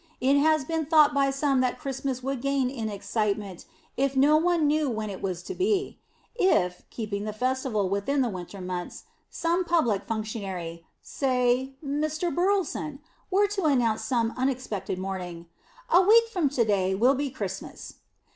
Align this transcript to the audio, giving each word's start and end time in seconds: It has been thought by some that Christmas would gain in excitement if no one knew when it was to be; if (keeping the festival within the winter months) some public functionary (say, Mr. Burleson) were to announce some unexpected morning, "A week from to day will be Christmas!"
It 0.19 0.35
has 0.39 0.65
been 0.65 0.87
thought 0.87 1.13
by 1.13 1.29
some 1.29 1.61
that 1.61 1.77
Christmas 1.77 2.23
would 2.23 2.41
gain 2.41 2.71
in 2.71 2.89
excitement 2.89 3.67
if 3.95 4.15
no 4.15 4.35
one 4.35 4.65
knew 4.65 4.89
when 4.89 5.11
it 5.11 5.21
was 5.21 5.43
to 5.43 5.53
be; 5.53 5.99
if 6.33 6.81
(keeping 6.89 7.23
the 7.25 7.31
festival 7.33 7.87
within 7.87 8.21
the 8.21 8.29
winter 8.29 8.61
months) 8.61 9.03
some 9.29 9.63
public 9.63 10.05
functionary 10.07 10.83
(say, 11.03 11.75
Mr. 11.85 12.33
Burleson) 12.33 12.97
were 13.29 13.45
to 13.49 13.65
announce 13.65 14.03
some 14.03 14.33
unexpected 14.35 14.97
morning, 14.97 15.45
"A 15.91 16.01
week 16.01 16.29
from 16.29 16.49
to 16.49 16.65
day 16.65 16.95
will 16.95 17.13
be 17.13 17.29
Christmas!" 17.29 17.97